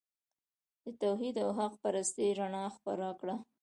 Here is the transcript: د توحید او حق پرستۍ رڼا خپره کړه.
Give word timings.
د 0.83 0.85
توحید 1.01 1.35
او 1.43 1.49
حق 1.57 1.73
پرستۍ 1.83 2.29
رڼا 2.39 2.65
خپره 2.75 3.07
کړه. 3.19 3.35